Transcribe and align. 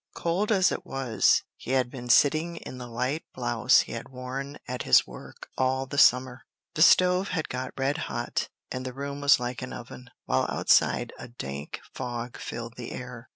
Cold 0.15 0.51
as 0.51 0.71
it 0.71 0.83
was, 0.83 1.43
he 1.55 1.73
had 1.73 1.91
been 1.91 2.09
sitting 2.09 2.55
in 2.57 2.79
the 2.79 2.87
light 2.87 3.23
blouse 3.35 3.81
he 3.81 3.91
had 3.91 4.09
worn 4.09 4.57
at 4.67 4.81
his 4.81 5.05
work 5.05 5.47
all 5.59 5.85
the 5.85 5.99
summer. 5.99 6.41
The 6.73 6.81
stove 6.81 7.27
had 7.27 7.49
got 7.49 7.71
red 7.77 7.99
hot, 8.09 8.49
and 8.71 8.83
the 8.83 8.93
room 8.93 9.21
was 9.21 9.39
like 9.39 9.61
an 9.61 9.73
oven, 9.73 10.09
while 10.25 10.47
outside 10.49 11.13
a 11.19 11.27
dank 11.27 11.81
fog 11.93 12.39
filled 12.39 12.77
the 12.77 12.93
air. 12.93 13.29